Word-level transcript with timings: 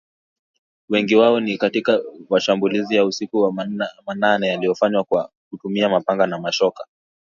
Wengi 0.89 1.15
wao 1.15 1.39
ni 1.39 1.57
katika 1.57 1.99
mashambulizi 2.29 2.95
ya 2.95 3.05
usiku 3.05 3.37
wa 3.41 3.51
manane 4.07 4.47
yaliyofanywa 4.47 5.03
kwa 5.03 5.31
kutumia 5.49 5.89
mapanga 5.89 6.27
na 6.27 6.39
mashoka 6.39 6.87